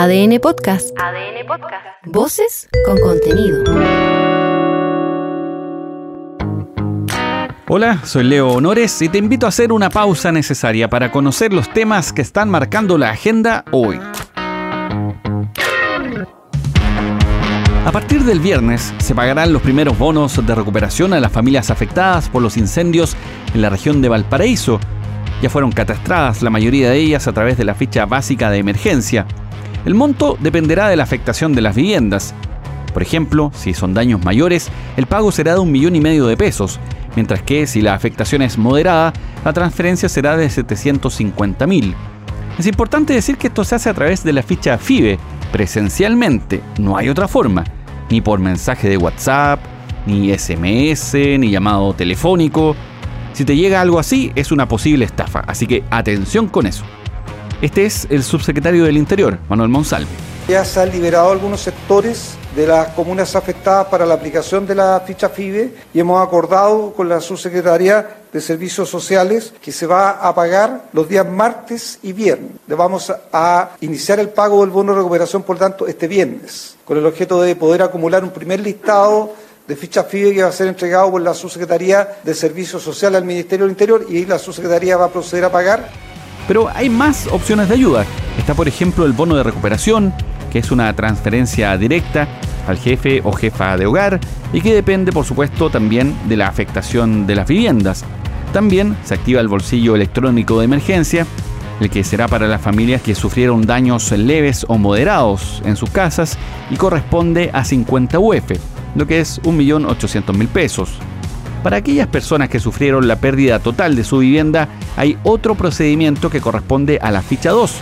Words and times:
ADN 0.00 0.38
Podcast. 0.38 0.96
ADN 0.96 1.44
Podcast. 1.44 1.84
Voces 2.06 2.68
con 2.86 3.00
contenido. 3.00 3.64
Hola, 7.66 7.98
soy 8.04 8.22
Leo 8.22 8.50
Honores 8.50 9.02
y 9.02 9.08
te 9.08 9.18
invito 9.18 9.46
a 9.46 9.48
hacer 9.48 9.72
una 9.72 9.90
pausa 9.90 10.30
necesaria 10.30 10.88
para 10.88 11.10
conocer 11.10 11.52
los 11.52 11.68
temas 11.72 12.12
que 12.12 12.22
están 12.22 12.48
marcando 12.48 12.96
la 12.96 13.10
agenda 13.10 13.64
hoy. 13.72 13.98
A 17.84 17.90
partir 17.90 18.22
del 18.22 18.38
viernes 18.38 18.94
se 18.98 19.16
pagarán 19.16 19.52
los 19.52 19.62
primeros 19.62 19.98
bonos 19.98 20.46
de 20.46 20.54
recuperación 20.54 21.12
a 21.12 21.18
las 21.18 21.32
familias 21.32 21.72
afectadas 21.72 22.28
por 22.28 22.40
los 22.40 22.56
incendios 22.56 23.16
en 23.52 23.62
la 23.62 23.68
región 23.68 24.00
de 24.00 24.10
Valparaíso. 24.10 24.78
Ya 25.42 25.50
fueron 25.50 25.72
catastradas 25.72 26.40
la 26.42 26.50
mayoría 26.50 26.90
de 26.90 26.98
ellas 26.98 27.26
a 27.26 27.32
través 27.32 27.58
de 27.58 27.64
la 27.64 27.74
ficha 27.74 28.06
básica 28.06 28.48
de 28.48 28.58
emergencia. 28.58 29.26
El 29.84 29.94
monto 29.94 30.36
dependerá 30.40 30.88
de 30.88 30.96
la 30.96 31.04
afectación 31.04 31.54
de 31.54 31.62
las 31.62 31.76
viviendas. 31.76 32.34
Por 32.92 33.02
ejemplo, 33.02 33.52
si 33.54 33.74
son 33.74 33.94
daños 33.94 34.24
mayores, 34.24 34.70
el 34.96 35.06
pago 35.06 35.30
será 35.30 35.54
de 35.54 35.60
un 35.60 35.70
millón 35.70 35.96
y 35.96 36.00
medio 36.00 36.26
de 36.26 36.36
pesos, 36.36 36.80
mientras 37.14 37.42
que 37.42 37.66
si 37.66 37.80
la 37.80 37.94
afectación 37.94 38.42
es 38.42 38.58
moderada, 38.58 39.12
la 39.44 39.52
transferencia 39.52 40.08
será 40.08 40.36
de 40.36 40.50
750 40.50 41.66
mil. 41.66 41.94
Es 42.58 42.66
importante 42.66 43.12
decir 43.14 43.36
que 43.36 43.46
esto 43.46 43.64
se 43.64 43.76
hace 43.76 43.88
a 43.88 43.94
través 43.94 44.24
de 44.24 44.32
la 44.32 44.42
ficha 44.42 44.78
FIBE, 44.78 45.18
presencialmente, 45.52 46.60
no 46.78 46.96
hay 46.96 47.08
otra 47.08 47.28
forma, 47.28 47.64
ni 48.10 48.20
por 48.20 48.40
mensaje 48.40 48.88
de 48.88 48.96
WhatsApp, 48.96 49.60
ni 50.06 50.36
SMS, 50.36 51.14
ni 51.14 51.50
llamado 51.50 51.94
telefónico. 51.94 52.74
Si 53.32 53.44
te 53.44 53.56
llega 53.56 53.80
algo 53.80 53.98
así, 53.98 54.32
es 54.34 54.50
una 54.50 54.66
posible 54.66 55.04
estafa, 55.04 55.40
así 55.40 55.66
que 55.66 55.84
atención 55.90 56.48
con 56.48 56.66
eso. 56.66 56.84
Este 57.60 57.86
es 57.86 58.06
el 58.08 58.22
subsecretario 58.22 58.84
del 58.84 58.96
Interior, 58.96 59.36
Manuel 59.48 59.68
Monsalve. 59.68 60.06
Ya 60.46 60.64
se 60.64 60.80
han 60.80 60.92
liberado 60.92 61.32
algunos 61.32 61.60
sectores 61.60 62.36
de 62.54 62.68
las 62.68 62.90
comunas 62.90 63.34
afectadas 63.34 63.88
para 63.88 64.06
la 64.06 64.14
aplicación 64.14 64.64
de 64.64 64.76
la 64.76 65.02
ficha 65.04 65.28
FIBE 65.28 65.74
y 65.92 65.98
hemos 65.98 66.24
acordado 66.24 66.92
con 66.92 67.08
la 67.08 67.20
subsecretaría 67.20 68.20
de 68.32 68.40
Servicios 68.40 68.88
Sociales 68.88 69.52
que 69.60 69.72
se 69.72 69.88
va 69.88 70.10
a 70.10 70.32
pagar 70.36 70.84
los 70.92 71.08
días 71.08 71.28
martes 71.28 71.98
y 72.00 72.12
viernes. 72.12 72.52
Vamos 72.68 73.12
a 73.32 73.70
iniciar 73.80 74.20
el 74.20 74.28
pago 74.28 74.60
del 74.60 74.70
bono 74.70 74.92
de 74.92 74.98
recuperación, 74.98 75.42
por 75.42 75.58
tanto, 75.58 75.88
este 75.88 76.06
viernes, 76.06 76.76
con 76.84 76.96
el 76.96 77.06
objeto 77.06 77.42
de 77.42 77.56
poder 77.56 77.82
acumular 77.82 78.22
un 78.22 78.30
primer 78.30 78.60
listado 78.60 79.34
de 79.66 79.74
fichas 79.74 80.06
FIBE 80.06 80.32
que 80.32 80.42
va 80.44 80.48
a 80.48 80.52
ser 80.52 80.68
entregado 80.68 81.10
por 81.10 81.22
la 81.22 81.34
subsecretaría 81.34 82.18
de 82.22 82.34
Servicios 82.34 82.84
Sociales 82.84 83.18
al 83.18 83.24
Ministerio 83.24 83.66
del 83.66 83.72
Interior 83.72 84.06
y 84.08 84.26
la 84.26 84.38
subsecretaría 84.38 84.96
va 84.96 85.06
a 85.06 85.10
proceder 85.10 85.44
a 85.44 85.50
pagar 85.50 86.07
pero 86.48 86.68
hay 86.74 86.88
más 86.88 87.28
opciones 87.28 87.68
de 87.68 87.74
ayuda. 87.74 88.04
Está, 88.38 88.54
por 88.54 88.66
ejemplo, 88.66 89.04
el 89.04 89.12
bono 89.12 89.36
de 89.36 89.44
recuperación, 89.44 90.12
que 90.50 90.58
es 90.58 90.72
una 90.72 90.92
transferencia 90.96 91.76
directa 91.76 92.26
al 92.66 92.78
jefe 92.78 93.20
o 93.22 93.32
jefa 93.32 93.76
de 93.76 93.86
hogar 93.86 94.18
y 94.52 94.60
que 94.62 94.74
depende, 94.74 95.12
por 95.12 95.24
supuesto, 95.24 95.70
también 95.70 96.16
de 96.26 96.36
la 96.36 96.48
afectación 96.48 97.26
de 97.26 97.36
las 97.36 97.46
viviendas. 97.46 98.04
También 98.52 98.96
se 99.04 99.14
activa 99.14 99.40
el 99.40 99.48
bolsillo 99.48 99.94
electrónico 99.94 100.58
de 100.58 100.64
emergencia, 100.64 101.26
el 101.80 101.90
que 101.90 102.02
será 102.02 102.26
para 102.28 102.48
las 102.48 102.62
familias 102.62 103.02
que 103.02 103.14
sufrieron 103.14 103.66
daños 103.66 104.10
leves 104.10 104.64
o 104.68 104.78
moderados 104.78 105.62
en 105.64 105.76
sus 105.76 105.90
casas 105.90 106.38
y 106.70 106.76
corresponde 106.76 107.50
a 107.52 107.64
50 107.64 108.18
UF, 108.18 108.52
lo 108.96 109.06
que 109.06 109.20
es 109.20 109.40
1.800.000 109.42 110.48
pesos. 110.48 110.98
Para 111.62 111.78
aquellas 111.78 112.06
personas 112.06 112.48
que 112.48 112.60
sufrieron 112.60 113.08
la 113.08 113.16
pérdida 113.16 113.58
total 113.58 113.96
de 113.96 114.04
su 114.04 114.18
vivienda, 114.18 114.68
hay 114.96 115.18
otro 115.24 115.54
procedimiento 115.56 116.30
que 116.30 116.40
corresponde 116.40 116.98
a 117.02 117.10
la 117.10 117.20
ficha 117.20 117.50
2, 117.50 117.72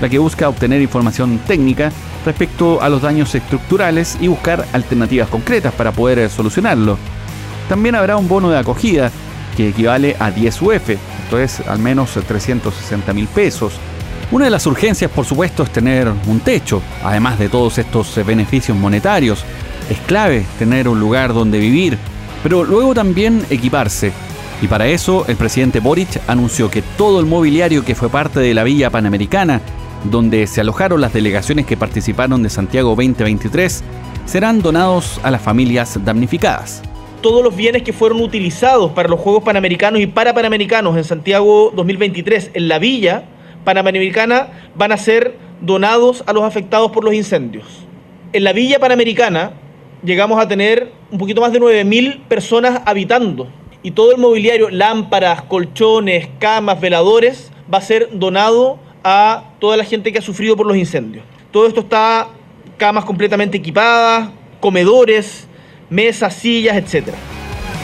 la 0.00 0.08
que 0.08 0.18
busca 0.18 0.48
obtener 0.48 0.82
información 0.82 1.38
técnica 1.46 1.92
respecto 2.26 2.82
a 2.82 2.88
los 2.88 3.02
daños 3.02 3.34
estructurales 3.34 4.18
y 4.20 4.26
buscar 4.26 4.66
alternativas 4.72 5.28
concretas 5.28 5.72
para 5.72 5.92
poder 5.92 6.28
solucionarlo. 6.28 6.98
También 7.68 7.94
habrá 7.94 8.16
un 8.16 8.28
bono 8.28 8.50
de 8.50 8.58
acogida 8.58 9.12
que 9.56 9.68
equivale 9.68 10.16
a 10.18 10.30
10 10.32 10.62
UF, 10.62 10.90
esto 10.90 11.38
es 11.38 11.60
al 11.60 11.78
menos 11.78 12.10
360 12.10 13.12
mil 13.12 13.28
pesos. 13.28 13.74
Una 14.32 14.46
de 14.46 14.50
las 14.50 14.66
urgencias, 14.66 15.10
por 15.10 15.24
supuesto, 15.24 15.62
es 15.62 15.70
tener 15.70 16.08
un 16.26 16.40
techo, 16.40 16.82
además 17.04 17.38
de 17.38 17.48
todos 17.48 17.78
estos 17.78 18.14
beneficios 18.26 18.76
monetarios. 18.76 19.44
Es 19.88 19.98
clave 20.00 20.44
tener 20.58 20.88
un 20.88 21.00
lugar 21.00 21.32
donde 21.32 21.58
vivir, 21.58 21.98
pero 22.42 22.64
luego 22.64 22.94
también 22.94 23.44
equiparse. 23.50 24.12
Y 24.62 24.68
para 24.68 24.86
eso 24.86 25.24
el 25.28 25.36
presidente 25.36 25.80
Boric 25.80 26.20
anunció 26.26 26.70
que 26.70 26.82
todo 26.82 27.20
el 27.20 27.26
mobiliario 27.26 27.84
que 27.84 27.94
fue 27.94 28.10
parte 28.10 28.40
de 28.40 28.52
la 28.52 28.64
Villa 28.64 28.90
Panamericana, 28.90 29.60
donde 30.04 30.46
se 30.46 30.60
alojaron 30.60 31.00
las 31.00 31.12
delegaciones 31.12 31.66
que 31.66 31.76
participaron 31.76 32.42
de 32.42 32.50
Santiago 32.50 32.90
2023, 32.90 33.82
serán 34.26 34.60
donados 34.60 35.18
a 35.22 35.30
las 35.30 35.40
familias 35.40 35.98
damnificadas. 36.04 36.82
Todos 37.22 37.42
los 37.42 37.56
bienes 37.56 37.82
que 37.82 37.92
fueron 37.92 38.20
utilizados 38.20 38.92
para 38.92 39.08
los 39.08 39.20
Juegos 39.20 39.42
Panamericanos 39.42 40.00
y 40.00 40.06
para 40.06 40.34
Panamericanos 40.34 40.96
en 40.96 41.04
Santiago 41.04 41.72
2023 41.74 42.52
en 42.54 42.68
la 42.68 42.78
Villa 42.78 43.24
Panamericana 43.64 44.48
van 44.74 44.92
a 44.92 44.96
ser 44.96 45.36
donados 45.60 46.24
a 46.26 46.32
los 46.32 46.44
afectados 46.44 46.90
por 46.92 47.04
los 47.04 47.12
incendios. 47.12 47.86
En 48.32 48.44
la 48.44 48.52
Villa 48.52 48.78
Panamericana 48.78 49.52
llegamos 50.02 50.40
a 50.40 50.48
tener 50.48 50.92
un 51.10 51.18
poquito 51.18 51.40
más 51.40 51.52
de 51.52 51.60
9.000 51.60 52.24
personas 52.24 52.82
habitando 52.84 53.48
y 53.82 53.92
todo 53.92 54.12
el 54.12 54.18
mobiliario, 54.18 54.70
lámparas, 54.70 55.42
colchones, 55.42 56.28
camas, 56.38 56.80
veladores, 56.80 57.50
va 57.72 57.78
a 57.78 57.82
ser 57.82 58.10
donado 58.12 58.78
a 59.02 59.44
toda 59.58 59.76
la 59.76 59.84
gente 59.84 60.12
que 60.12 60.18
ha 60.18 60.22
sufrido 60.22 60.56
por 60.56 60.66
los 60.66 60.76
incendios. 60.76 61.24
Todo 61.50 61.66
esto 61.66 61.80
está 61.80 62.28
camas 62.76 63.04
completamente 63.04 63.58
equipadas, 63.58 64.30
comedores, 64.60 65.46
mesas, 65.88 66.34
sillas, 66.34 66.76
etc. 66.76 67.14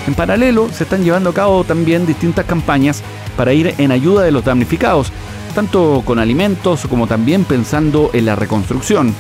En 0.06 0.15
paralelo, 0.15 0.69
se 0.69 0.84
están 0.84 1.03
llevando 1.03 1.31
a 1.31 1.34
cabo 1.34 1.65
también 1.65 2.06
distintas 2.06 2.44
campañas 2.44 3.03
para 3.37 3.53
ir 3.53 3.75
en 3.78 3.91
ayuda 3.91 4.22
de 4.22 4.31
los 4.31 4.44
damnificados, 4.44 5.10
tanto 5.54 6.03
con 6.04 6.19
alimentos 6.19 6.87
como 6.88 7.06
también 7.06 7.44
pensando 7.44 8.10
en 8.12 8.27
la 8.27 8.37
reconstrucción. 8.37 9.15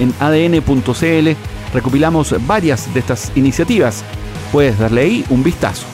En 0.00 0.14
adn.cl 0.20 1.36
recopilamos 1.72 2.34
varias 2.46 2.92
de 2.92 3.00
estas 3.00 3.32
iniciativas. 3.34 4.02
Puedes 4.52 4.78
darle 4.78 5.02
ahí 5.02 5.24
un 5.30 5.42
vistazo. 5.42 5.86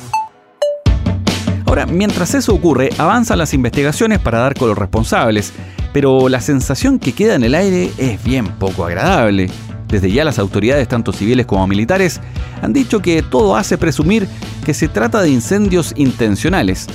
Ahora, 1.67 1.87
mientras 1.87 2.35
eso 2.35 2.55
ocurre, 2.55 2.91
avanzan 2.99 3.39
las 3.39 3.53
investigaciones 3.53 4.21
para 4.21 4.39
dar 4.39 4.55
con 4.55 4.69
los 4.69 4.79
responsables, 4.79 5.53
pero 5.93 6.29
la 6.29 6.41
sensación 6.41 6.99
que 6.99 7.13
queda 7.13 7.35
en 7.35 7.43
el 7.43 7.55
aire 7.55 7.91
es 7.99 8.23
bien 8.23 8.47
poco 8.47 8.85
agradable. 8.85 9.51
Desde 9.89 10.11
ya 10.11 10.25
las 10.25 10.39
autoridades, 10.39 10.89
tanto 10.89 11.13
civiles 11.13 11.47
como 11.47 11.67
militares, 11.67 12.21
han 12.63 12.73
dicho 12.73 13.01
que 13.01 13.23
todo 13.23 13.57
hace 13.57 13.79
presumir 13.79 14.29
que 14.65 14.75
se 14.75 14.89
trata 14.89 15.21
de 15.23 15.31
incendios 15.31 15.93
intencionales. 15.97 16.87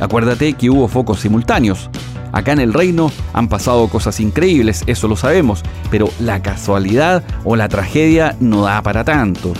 Acuérdate 0.00 0.52
que 0.54 0.70
hubo 0.70 0.88
focos 0.88 1.20
simultáneos. 1.20 1.90
Acá 2.34 2.50
en 2.50 2.58
el 2.58 2.74
reino 2.74 3.12
han 3.32 3.46
pasado 3.46 3.86
cosas 3.86 4.18
increíbles, 4.18 4.82
eso 4.88 5.06
lo 5.06 5.16
sabemos, 5.16 5.62
pero 5.88 6.08
la 6.18 6.42
casualidad 6.42 7.22
o 7.44 7.54
la 7.54 7.68
tragedia 7.68 8.34
no 8.40 8.62
da 8.62 8.82
para 8.82 9.04
tanto. 9.04 9.52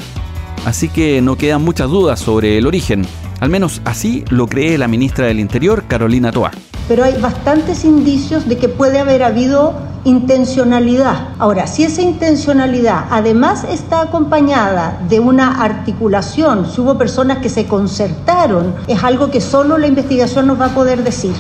Así 0.66 0.88
que 0.88 1.22
no 1.22 1.36
quedan 1.36 1.62
muchas 1.62 1.88
dudas 1.88 2.18
sobre 2.18 2.58
el 2.58 2.66
origen. 2.66 3.06
Al 3.38 3.48
menos 3.48 3.80
así 3.84 4.24
lo 4.28 4.48
cree 4.48 4.76
la 4.76 4.88
ministra 4.88 5.26
del 5.26 5.38
Interior, 5.38 5.84
Carolina 5.86 6.32
Toa. 6.32 6.50
Pero 6.88 7.04
hay 7.04 7.14
bastantes 7.20 7.84
indicios 7.84 8.48
de 8.48 8.58
que 8.58 8.68
puede 8.68 8.98
haber 8.98 9.22
habido 9.22 9.74
intencionalidad. 10.02 11.28
Ahora, 11.38 11.68
si 11.68 11.84
esa 11.84 12.02
intencionalidad 12.02 13.04
además 13.08 13.64
está 13.70 14.00
acompañada 14.00 15.00
de 15.08 15.20
una 15.20 15.62
articulación, 15.62 16.68
si 16.68 16.80
hubo 16.80 16.98
personas 16.98 17.38
que 17.38 17.50
se 17.50 17.66
concertaron, 17.66 18.74
es 18.88 19.04
algo 19.04 19.30
que 19.30 19.40
solo 19.40 19.78
la 19.78 19.86
investigación 19.86 20.48
nos 20.48 20.60
va 20.60 20.66
a 20.66 20.74
poder 20.74 21.04
decir. 21.04 21.34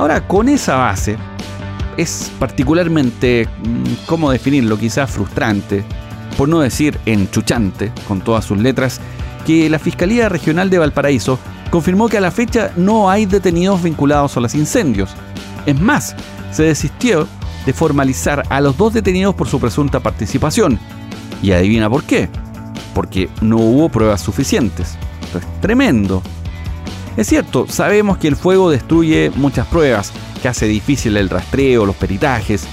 Ahora, 0.00 0.26
con 0.26 0.48
esa 0.48 0.76
base, 0.76 1.18
es 1.98 2.32
particularmente, 2.38 3.46
mm, 3.46 4.06
¿cómo 4.06 4.30
definirlo? 4.30 4.78
Quizás 4.78 5.10
frustrante, 5.10 5.84
por 6.38 6.48
no 6.48 6.60
decir 6.60 6.98
enchuchante, 7.04 7.92
con 8.08 8.22
todas 8.22 8.46
sus 8.46 8.56
letras, 8.56 8.98
que 9.44 9.68
la 9.68 9.78
Fiscalía 9.78 10.30
Regional 10.30 10.70
de 10.70 10.78
Valparaíso 10.78 11.38
confirmó 11.70 12.08
que 12.08 12.16
a 12.16 12.22
la 12.22 12.30
fecha 12.30 12.72
no 12.76 13.10
hay 13.10 13.26
detenidos 13.26 13.82
vinculados 13.82 14.38
a 14.38 14.40
los 14.40 14.54
incendios. 14.54 15.10
Es 15.66 15.78
más, 15.78 16.16
se 16.50 16.62
desistió 16.62 17.28
de 17.66 17.74
formalizar 17.74 18.44
a 18.48 18.62
los 18.62 18.78
dos 18.78 18.94
detenidos 18.94 19.34
por 19.34 19.48
su 19.48 19.60
presunta 19.60 20.00
participación. 20.00 20.78
Y 21.42 21.52
adivina 21.52 21.90
por 21.90 22.04
qué. 22.04 22.30
Porque 22.94 23.28
no 23.42 23.58
hubo 23.58 23.90
pruebas 23.90 24.22
suficientes. 24.22 24.96
Esto 25.20 25.40
es 25.40 25.60
tremendo. 25.60 26.22
Es 27.16 27.26
cierto, 27.26 27.66
sabemos 27.68 28.18
que 28.18 28.28
el 28.28 28.36
fuego 28.36 28.70
destruye 28.70 29.30
muchas 29.34 29.66
pruebas, 29.66 30.12
que 30.40 30.48
hace 30.48 30.66
difícil 30.66 31.16
el 31.16 31.28
rastreo, 31.28 31.84
los 31.84 31.96
peritajes. 31.96 32.64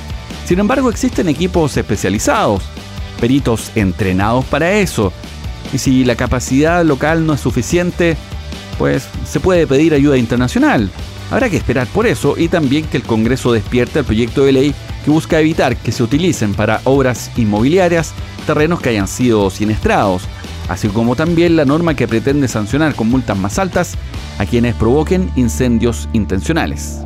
Sin 0.45 0.59
embargo, 0.59 0.89
existen 0.89 1.27
equipos 1.27 1.75
especializados, 1.75 2.63
peritos 3.19 3.71
entrenados 3.75 4.45
para 4.45 4.71
eso. 4.73 5.11
Y 5.73 5.79
si 5.79 6.05
la 6.05 6.15
capacidad 6.15 6.85
local 6.85 7.25
no 7.25 7.33
es 7.33 7.41
suficiente, 7.41 8.15
pues 8.77 9.07
se 9.25 9.39
puede 9.39 9.67
pedir 9.67 9.93
ayuda 9.93 10.17
internacional. 10.17 10.89
Habrá 11.29 11.49
que 11.49 11.57
esperar 11.57 11.87
por 11.87 12.07
eso 12.07 12.35
y 12.37 12.47
también 12.47 12.85
que 12.85 12.97
el 12.97 13.03
Congreso 13.03 13.51
despierte 13.51 13.99
el 13.99 14.05
proyecto 14.05 14.45
de 14.45 14.53
ley 14.53 14.75
que 15.03 15.11
busca 15.11 15.39
evitar 15.39 15.75
que 15.75 15.91
se 15.91 16.03
utilicen 16.03 16.53
para 16.53 16.79
obras 16.85 17.31
inmobiliarias 17.35 18.13
terrenos 18.45 18.79
que 18.79 18.89
hayan 18.89 19.09
sido 19.09 19.49
siniestrados, 19.49 20.23
así 20.69 20.87
como 20.89 21.15
también 21.15 21.55
la 21.55 21.65
norma 21.65 21.93
que 21.93 22.07
pretende 22.07 22.47
sancionar 22.47 22.95
con 22.95 23.09
multas 23.09 23.37
más 23.37 23.59
altas 23.59 23.95
a 24.39 24.45
quienes 24.45 24.75
provoquen 24.75 25.29
incendios 25.35 26.09
intencionales. 26.13 27.01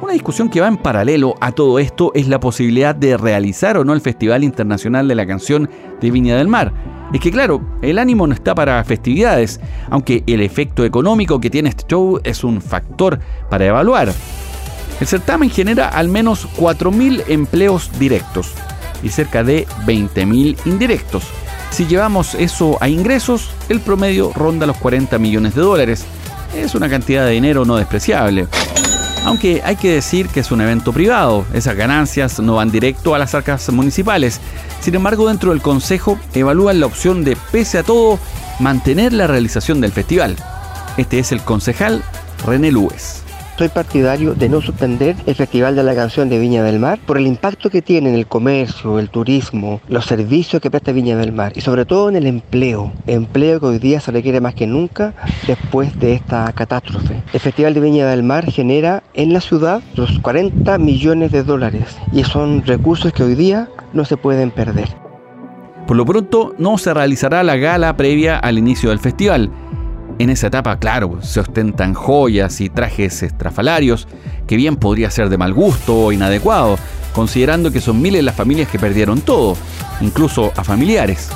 Una 0.00 0.12
discusión 0.12 0.50
que 0.50 0.60
va 0.60 0.68
en 0.68 0.76
paralelo 0.76 1.34
a 1.40 1.52
todo 1.52 1.78
esto 1.78 2.12
es 2.14 2.28
la 2.28 2.38
posibilidad 2.38 2.94
de 2.94 3.16
realizar 3.16 3.78
o 3.78 3.84
no 3.84 3.94
el 3.94 4.02
Festival 4.02 4.44
Internacional 4.44 5.08
de 5.08 5.14
la 5.14 5.26
Canción 5.26 5.70
de 6.00 6.10
Viña 6.10 6.36
del 6.36 6.46
Mar. 6.46 6.74
Es 7.14 7.20
que 7.20 7.30
claro, 7.30 7.62
el 7.80 7.98
ánimo 7.98 8.26
no 8.26 8.34
está 8.34 8.54
para 8.54 8.84
festividades, 8.84 9.60
aunque 9.88 10.22
el 10.26 10.42
efecto 10.42 10.84
económico 10.84 11.40
que 11.40 11.48
tiene 11.48 11.70
este 11.70 11.84
show 11.88 12.20
es 12.22 12.44
un 12.44 12.60
factor 12.60 13.18
para 13.48 13.64
evaluar. 13.64 14.12
El 15.00 15.06
certamen 15.06 15.48
genera 15.48 15.88
al 15.88 16.08
menos 16.08 16.48
4.000 16.58 17.24
empleos 17.28 17.90
directos 17.98 18.52
y 19.02 19.08
cerca 19.08 19.42
de 19.42 19.66
20.000 19.86 20.56
indirectos. 20.66 21.24
Si 21.74 21.88
llevamos 21.88 22.36
eso 22.36 22.78
a 22.80 22.88
ingresos, 22.88 23.50
el 23.68 23.80
promedio 23.80 24.32
ronda 24.32 24.64
los 24.64 24.76
40 24.76 25.18
millones 25.18 25.56
de 25.56 25.62
dólares. 25.62 26.04
Es 26.54 26.76
una 26.76 26.88
cantidad 26.88 27.26
de 27.26 27.32
dinero 27.32 27.64
no 27.64 27.74
despreciable. 27.74 28.46
Aunque 29.24 29.60
hay 29.64 29.74
que 29.74 29.90
decir 29.90 30.28
que 30.28 30.38
es 30.38 30.52
un 30.52 30.60
evento 30.60 30.92
privado, 30.92 31.44
esas 31.52 31.74
ganancias 31.74 32.38
no 32.38 32.54
van 32.54 32.70
directo 32.70 33.16
a 33.16 33.18
las 33.18 33.34
arcas 33.34 33.68
municipales. 33.70 34.40
Sin 34.82 34.94
embargo, 34.94 35.26
dentro 35.26 35.50
del 35.50 35.62
Consejo 35.62 36.16
evalúan 36.32 36.78
la 36.78 36.86
opción 36.86 37.24
de, 37.24 37.36
pese 37.50 37.78
a 37.78 37.82
todo, 37.82 38.20
mantener 38.60 39.12
la 39.12 39.26
realización 39.26 39.80
del 39.80 39.90
festival. 39.90 40.36
Este 40.96 41.18
es 41.18 41.32
el 41.32 41.42
concejal 41.42 42.04
René 42.46 42.70
Lues. 42.70 43.23
Soy 43.56 43.68
partidario 43.68 44.34
de 44.34 44.48
no 44.48 44.60
suspender 44.60 45.14
el 45.26 45.36
Festival 45.36 45.76
de 45.76 45.84
la 45.84 45.94
Canción 45.94 46.28
de 46.28 46.40
Viña 46.40 46.64
del 46.64 46.80
Mar 46.80 46.98
por 47.06 47.18
el 47.18 47.26
impacto 47.28 47.70
que 47.70 47.82
tiene 47.82 48.08
en 48.08 48.16
el 48.16 48.26
comercio, 48.26 48.98
el 48.98 49.10
turismo, 49.10 49.80
los 49.86 50.06
servicios 50.06 50.60
que 50.60 50.72
presta 50.72 50.90
Viña 50.90 51.16
del 51.16 51.30
Mar 51.30 51.52
y 51.54 51.60
sobre 51.60 51.84
todo 51.84 52.08
en 52.08 52.16
el 52.16 52.26
empleo. 52.26 52.92
Empleo 53.06 53.60
que 53.60 53.66
hoy 53.66 53.78
día 53.78 54.00
se 54.00 54.10
requiere 54.10 54.40
más 54.40 54.56
que 54.56 54.66
nunca 54.66 55.14
después 55.46 55.96
de 56.00 56.14
esta 56.14 56.52
catástrofe. 56.52 57.22
El 57.32 57.38
Festival 57.38 57.74
de 57.74 57.80
Viña 57.80 58.08
del 58.08 58.24
Mar 58.24 58.50
genera 58.50 59.04
en 59.14 59.32
la 59.32 59.40
ciudad 59.40 59.82
los 59.94 60.18
40 60.18 60.76
millones 60.78 61.30
de 61.30 61.44
dólares 61.44 61.96
y 62.12 62.24
son 62.24 62.66
recursos 62.66 63.12
que 63.12 63.22
hoy 63.22 63.36
día 63.36 63.68
no 63.92 64.04
se 64.04 64.16
pueden 64.16 64.50
perder. 64.50 64.88
Por 65.86 65.96
lo 65.96 66.04
pronto 66.04 66.56
no 66.58 66.76
se 66.76 66.92
realizará 66.92 67.44
la 67.44 67.54
gala 67.54 67.96
previa 67.96 68.36
al 68.36 68.58
inicio 68.58 68.90
del 68.90 68.98
festival 68.98 69.48
en 70.18 70.30
esa 70.30 70.46
etapa, 70.46 70.78
claro, 70.78 71.18
se 71.22 71.40
ostentan 71.40 71.94
joyas 71.94 72.60
y 72.60 72.68
trajes 72.68 73.22
estrafalarios, 73.22 74.06
que 74.46 74.56
bien 74.56 74.76
podría 74.76 75.10
ser 75.10 75.28
de 75.28 75.38
mal 75.38 75.52
gusto 75.52 75.96
o 75.96 76.12
inadecuado, 76.12 76.78
considerando 77.14 77.70
que 77.70 77.80
son 77.80 78.00
miles 78.00 78.22
las 78.22 78.34
familias 78.34 78.68
que 78.68 78.78
perdieron 78.78 79.20
todo, 79.20 79.56
incluso 80.00 80.52
a 80.56 80.64
familiares. 80.64 81.30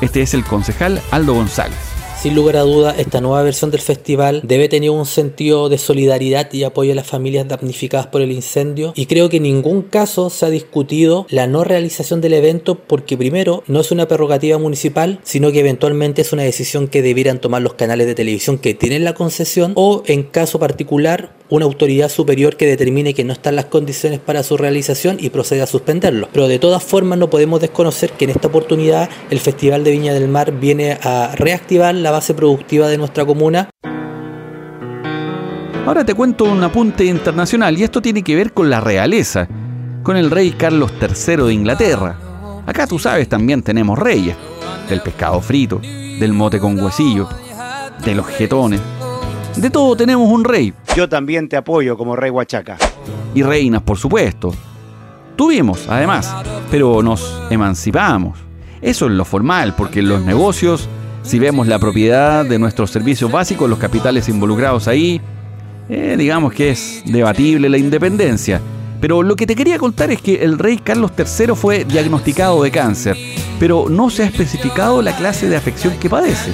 Este 0.00 0.22
es 0.22 0.34
el 0.34 0.44
concejal 0.44 1.00
Aldo 1.10 1.34
González. 1.34 1.87
Sin 2.20 2.34
lugar 2.34 2.56
a 2.56 2.62
duda, 2.62 2.96
esta 2.98 3.20
nueva 3.20 3.44
versión 3.44 3.70
del 3.70 3.80
festival 3.80 4.40
debe 4.42 4.68
tener 4.68 4.90
un 4.90 5.06
sentido 5.06 5.68
de 5.68 5.78
solidaridad 5.78 6.52
y 6.52 6.64
apoyo 6.64 6.90
a 6.90 6.96
las 6.96 7.06
familias 7.06 7.46
damnificadas 7.46 8.08
por 8.08 8.22
el 8.22 8.32
incendio 8.32 8.92
y 8.96 9.06
creo 9.06 9.28
que 9.28 9.36
en 9.36 9.44
ningún 9.44 9.82
caso 9.82 10.28
se 10.28 10.44
ha 10.44 10.50
discutido 10.50 11.26
la 11.30 11.46
no 11.46 11.62
realización 11.62 12.20
del 12.20 12.32
evento 12.32 12.74
porque 12.74 13.16
primero 13.16 13.62
no 13.68 13.78
es 13.78 13.92
una 13.92 14.08
prerrogativa 14.08 14.58
municipal, 14.58 15.20
sino 15.22 15.52
que 15.52 15.60
eventualmente 15.60 16.22
es 16.22 16.32
una 16.32 16.42
decisión 16.42 16.88
que 16.88 17.02
debieran 17.02 17.40
tomar 17.40 17.62
los 17.62 17.74
canales 17.74 18.08
de 18.08 18.16
televisión 18.16 18.58
que 18.58 18.74
tienen 18.74 19.04
la 19.04 19.14
concesión 19.14 19.70
o 19.76 20.02
en 20.06 20.24
caso 20.24 20.58
particular 20.58 21.37
una 21.50 21.64
autoridad 21.64 22.08
superior 22.08 22.56
que 22.56 22.66
determine 22.66 23.14
que 23.14 23.24
no 23.24 23.32
están 23.32 23.56
las 23.56 23.66
condiciones 23.66 24.20
para 24.20 24.42
su 24.42 24.56
realización 24.56 25.16
y 25.20 25.30
proceda 25.30 25.64
a 25.64 25.66
suspenderlo. 25.66 26.28
Pero 26.32 26.48
de 26.48 26.58
todas 26.58 26.82
formas 26.82 27.18
no 27.18 27.30
podemos 27.30 27.60
desconocer 27.60 28.10
que 28.12 28.24
en 28.24 28.30
esta 28.30 28.48
oportunidad 28.48 29.08
el 29.30 29.40
Festival 29.40 29.84
de 29.84 29.92
Viña 29.92 30.12
del 30.12 30.28
Mar 30.28 30.52
viene 30.52 30.98
a 31.02 31.32
reactivar 31.34 31.94
la 31.94 32.10
base 32.10 32.34
productiva 32.34 32.88
de 32.88 32.98
nuestra 32.98 33.24
comuna. 33.24 33.70
Ahora 35.86 36.04
te 36.04 36.14
cuento 36.14 36.44
un 36.44 36.62
apunte 36.62 37.04
internacional 37.06 37.78
y 37.78 37.82
esto 37.82 38.02
tiene 38.02 38.22
que 38.22 38.36
ver 38.36 38.52
con 38.52 38.68
la 38.68 38.80
realeza, 38.80 39.48
con 40.02 40.18
el 40.18 40.30
rey 40.30 40.50
Carlos 40.50 40.92
III 41.00 41.36
de 41.46 41.54
Inglaterra. 41.54 42.18
Acá 42.66 42.86
tú 42.86 42.98
sabes 42.98 43.26
también 43.26 43.62
tenemos 43.62 43.98
reyes, 43.98 44.36
del 44.90 45.00
pescado 45.00 45.40
frito, 45.40 45.80
del 45.80 46.34
mote 46.34 46.58
con 46.58 46.78
huesillo, 46.78 47.26
de 48.04 48.14
los 48.14 48.26
jetones, 48.26 48.80
de 49.60 49.70
todo 49.70 49.96
tenemos 49.96 50.30
un 50.30 50.44
rey. 50.44 50.72
Yo 50.96 51.08
también 51.08 51.48
te 51.48 51.56
apoyo 51.56 51.96
como 51.96 52.14
rey 52.14 52.30
Huachaca. 52.30 52.76
Y 53.34 53.42
reinas, 53.42 53.82
por 53.82 53.98
supuesto. 53.98 54.54
Tuvimos, 55.36 55.86
además, 55.88 56.34
pero 56.70 57.02
nos 57.02 57.42
emancipamos. 57.50 58.38
Eso 58.80 59.06
es 59.06 59.12
lo 59.12 59.24
formal, 59.24 59.74
porque 59.76 60.00
en 60.00 60.08
los 60.08 60.22
negocios, 60.22 60.88
si 61.22 61.38
vemos 61.38 61.66
la 61.66 61.78
propiedad 61.78 62.44
de 62.44 62.58
nuestros 62.58 62.90
servicios 62.90 63.30
básicos, 63.30 63.68
los 63.68 63.78
capitales 63.78 64.28
involucrados 64.28 64.86
ahí, 64.86 65.20
eh, 65.88 66.16
digamos 66.18 66.52
que 66.52 66.70
es 66.70 67.02
debatible 67.06 67.68
la 67.68 67.78
independencia. 67.78 68.60
Pero 69.00 69.22
lo 69.22 69.36
que 69.36 69.46
te 69.46 69.54
quería 69.54 69.78
contar 69.78 70.10
es 70.10 70.20
que 70.20 70.42
el 70.42 70.58
rey 70.58 70.78
Carlos 70.78 71.12
III 71.16 71.54
fue 71.54 71.84
diagnosticado 71.84 72.62
de 72.62 72.70
cáncer, 72.70 73.16
pero 73.58 73.86
no 73.88 74.10
se 74.10 74.24
ha 74.24 74.26
especificado 74.26 75.02
la 75.02 75.16
clase 75.16 75.48
de 75.48 75.56
afección 75.56 75.94
que 75.98 76.10
padece. 76.10 76.50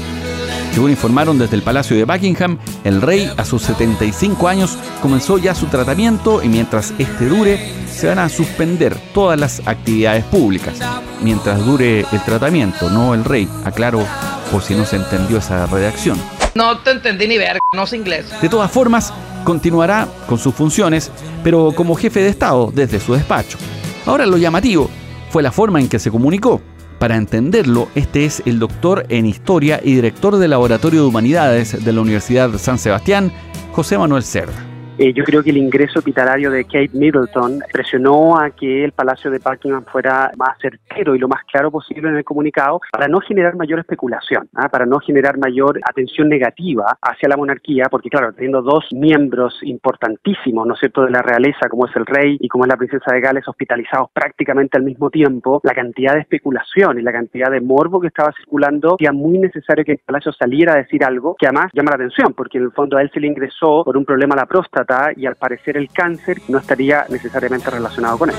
Según 0.74 0.90
informaron 0.90 1.38
desde 1.38 1.54
el 1.54 1.62
Palacio 1.62 1.96
de 1.96 2.04
Buckingham, 2.04 2.58
el 2.82 3.00
rey 3.00 3.30
a 3.36 3.44
sus 3.44 3.62
75 3.62 4.48
años 4.48 4.76
comenzó 5.00 5.38
ya 5.38 5.54
su 5.54 5.66
tratamiento 5.66 6.42
y 6.42 6.48
mientras 6.48 6.92
este 6.98 7.26
dure 7.26 7.60
se 7.88 8.08
van 8.08 8.18
a 8.18 8.28
suspender 8.28 8.96
todas 9.14 9.38
las 9.38 9.62
actividades 9.66 10.24
públicas. 10.24 10.80
Mientras 11.22 11.64
dure 11.64 12.00
el 12.00 12.24
tratamiento, 12.24 12.90
no 12.90 13.14
el 13.14 13.24
rey, 13.24 13.48
aclaro 13.64 14.04
por 14.50 14.62
si 14.62 14.74
no 14.74 14.84
se 14.84 14.96
entendió 14.96 15.38
esa 15.38 15.64
redacción. 15.66 16.20
No 16.56 16.78
te 16.78 16.90
entendí 16.90 17.28
ni 17.28 17.38
ver, 17.38 17.60
no 17.72 17.86
sé 17.86 17.96
inglés. 17.96 18.26
De 18.42 18.48
todas 18.48 18.72
formas, 18.72 19.12
continuará 19.44 20.08
con 20.26 20.38
sus 20.38 20.56
funciones, 20.56 21.12
pero 21.44 21.70
como 21.70 21.94
jefe 21.94 22.18
de 22.18 22.30
Estado 22.30 22.72
desde 22.74 22.98
su 22.98 23.14
despacho. 23.14 23.58
Ahora 24.06 24.26
lo 24.26 24.38
llamativo 24.38 24.90
fue 25.30 25.44
la 25.44 25.52
forma 25.52 25.78
en 25.78 25.88
que 25.88 26.00
se 26.00 26.10
comunicó. 26.10 26.60
Para 27.04 27.16
entenderlo, 27.16 27.90
este 27.94 28.24
es 28.24 28.42
el 28.46 28.58
doctor 28.58 29.04
en 29.10 29.26
historia 29.26 29.78
y 29.84 29.94
director 29.94 30.38
del 30.38 30.52
Laboratorio 30.52 31.02
de 31.02 31.08
Humanidades 31.08 31.84
de 31.84 31.92
la 31.92 32.00
Universidad 32.00 32.56
San 32.56 32.78
Sebastián, 32.78 33.30
José 33.72 33.98
Manuel 33.98 34.22
Cerda. 34.22 34.73
Eh, 34.96 35.12
yo 35.12 35.24
creo 35.24 35.42
que 35.42 35.50
el 35.50 35.56
ingreso 35.56 35.98
hospitalario 35.98 36.52
de 36.52 36.64
Kate 36.64 36.90
Middleton 36.92 37.58
presionó 37.72 38.38
a 38.38 38.50
que 38.50 38.84
el 38.84 38.92
Palacio 38.92 39.28
de 39.28 39.40
Buckingham 39.40 39.84
fuera 39.86 40.30
más 40.36 40.56
certero 40.60 41.16
y 41.16 41.18
lo 41.18 41.26
más 41.26 41.42
claro 41.50 41.72
posible 41.72 42.10
en 42.10 42.16
el 42.16 42.22
comunicado 42.22 42.80
para 42.92 43.08
no 43.08 43.18
generar 43.18 43.56
mayor 43.56 43.80
especulación, 43.80 44.48
¿ah? 44.54 44.68
para 44.68 44.86
no 44.86 45.00
generar 45.00 45.36
mayor 45.36 45.80
atención 45.84 46.28
negativa 46.28 46.96
hacia 47.02 47.28
la 47.28 47.36
monarquía, 47.36 47.86
porque 47.90 48.08
claro, 48.08 48.32
teniendo 48.34 48.62
dos 48.62 48.84
miembros 48.92 49.58
importantísimos, 49.62 50.64
¿no 50.64 50.74
es 50.74 50.80
cierto?, 50.80 51.02
de 51.02 51.10
la 51.10 51.22
realeza, 51.22 51.68
como 51.68 51.86
es 51.86 51.96
el 51.96 52.06
rey 52.06 52.36
y 52.38 52.46
como 52.46 52.64
es 52.64 52.68
la 52.68 52.76
princesa 52.76 53.12
de 53.12 53.20
Gales, 53.20 53.48
hospitalizados 53.48 54.10
prácticamente 54.12 54.78
al 54.78 54.84
mismo 54.84 55.10
tiempo, 55.10 55.60
la 55.64 55.74
cantidad 55.74 56.14
de 56.14 56.20
especulación 56.20 57.00
y 57.00 57.02
la 57.02 57.10
cantidad 57.10 57.50
de 57.50 57.60
morbo 57.60 58.00
que 58.00 58.06
estaba 58.06 58.32
circulando 58.36 58.94
era 59.00 59.10
muy 59.10 59.38
necesario 59.38 59.84
que 59.84 59.92
el 59.92 60.00
Palacio 60.06 60.32
saliera 60.32 60.74
a 60.74 60.76
decir 60.76 61.02
algo 61.02 61.34
que 61.36 61.46
además 61.46 61.72
llama 61.74 61.90
la 61.90 61.96
atención, 61.96 62.32
porque 62.32 62.58
en 62.58 62.64
el 62.64 62.70
fondo 62.70 62.96
a 62.96 63.02
él 63.02 63.10
se 63.12 63.18
le 63.18 63.26
ingresó 63.26 63.82
por 63.84 63.96
un 63.96 64.04
problema 64.04 64.34
a 64.34 64.38
la 64.38 64.46
próstata 64.46 64.83
y 65.16 65.26
al 65.26 65.36
parecer 65.36 65.76
el 65.76 65.88
cáncer 65.90 66.40
no 66.48 66.58
estaría 66.58 67.06
necesariamente 67.08 67.70
relacionado 67.70 68.18
con 68.18 68.30
eso. 68.30 68.38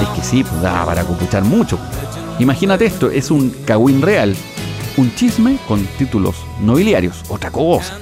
Es 0.00 0.08
que 0.08 0.22
sí, 0.22 0.44
pues 0.44 0.60
da 0.62 0.84
para 0.84 1.04
computar 1.04 1.42
mucho. 1.42 1.78
Imagínate 2.38 2.86
esto, 2.86 3.10
es 3.10 3.30
un 3.30 3.50
cagüín 3.66 4.00
real, 4.00 4.34
un 4.96 5.14
chisme 5.14 5.58
con 5.68 5.84
títulos 5.98 6.44
nobiliarios, 6.60 7.22
otra 7.28 7.50
cosa. 7.50 7.98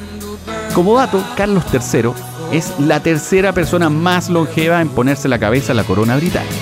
Como 0.75 0.97
dato, 0.97 1.23
Carlos 1.37 1.65
III 1.73 2.13
es 2.53 2.79
la 2.79 3.01
tercera 3.01 3.53
persona 3.53 3.91
más 3.91 4.31
longeva 4.31 4.81
en 4.81 4.89
ponerse 4.89 5.29
la 5.29 5.39
cabeza 5.39 5.75
la 5.75 5.85
corona 5.85 6.17
británica. 6.17 6.55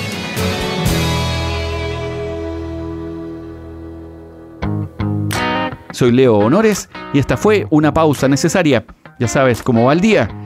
Soy 5.93 6.13
Leo 6.13 6.37
Honores 6.37 6.91
y 7.15 7.19
esta 7.19 7.39
fue 7.39 7.67
una 7.71 7.95
pausa 7.95 8.29
necesaria. 8.29 8.85
Ya 9.19 9.29
sabes 9.29 9.63
cómo 9.63 9.87
va 9.87 9.95
el 9.95 10.01
día. 10.01 10.46